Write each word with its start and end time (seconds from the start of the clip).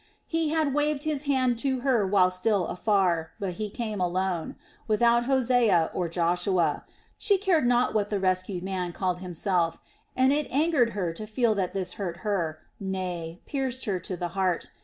He 0.25 0.49
had 0.49 0.73
waved 0.73 1.03
his 1.03 1.25
hand 1.25 1.59
to 1.59 1.81
her 1.81 2.07
while 2.07 2.31
still 2.31 2.65
afar, 2.65 3.33
but 3.39 3.53
he 3.61 3.69
came 3.69 4.01
alone, 4.01 4.55
without 4.87 5.25
Hosea 5.25 5.91
or 5.93 6.09
Joshua, 6.09 6.85
she 7.19 7.37
cared 7.37 7.67
not 7.67 7.93
what 7.93 8.09
the 8.09 8.19
rescued 8.19 8.63
man 8.63 8.93
called 8.93 9.19
himself; 9.19 9.79
and 10.17 10.33
it 10.33 10.47
angered 10.49 10.93
her 10.93 11.13
to 11.13 11.27
feel 11.27 11.53
that 11.53 11.75
this 11.75 11.93
hurt 12.01 12.17
her, 12.25 12.57
nay, 12.79 13.41
pierced 13.45 13.85
her 13.85 13.99
to 13.99 14.17
the 14.17 14.29
heart. 14.29 14.71